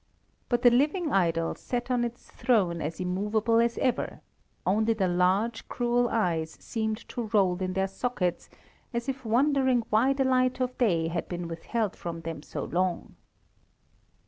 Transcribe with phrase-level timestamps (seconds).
[0.49, 4.21] But the living idol sat on its throne as immovable as ever,
[4.65, 8.49] only the large, cruel eyes seemed to roll in their sockets
[8.95, 13.15] as if wondering why the light of day had been withheld from them so long.